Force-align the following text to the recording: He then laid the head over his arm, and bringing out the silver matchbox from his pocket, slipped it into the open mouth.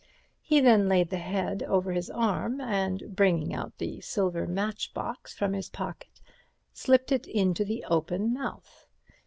He 0.41 0.59
then 0.61 0.89
laid 0.89 1.11
the 1.11 1.19
head 1.19 1.61
over 1.61 1.91
his 1.91 2.09
arm, 2.09 2.59
and 2.59 3.15
bringing 3.15 3.53
out 3.53 3.77
the 3.77 4.01
silver 4.01 4.47
matchbox 4.47 5.35
from 5.35 5.53
his 5.53 5.69
pocket, 5.69 6.21
slipped 6.73 7.11
it 7.11 7.27
into 7.27 7.63
the 7.63 7.85
open 7.87 8.33
mouth. 8.33 8.87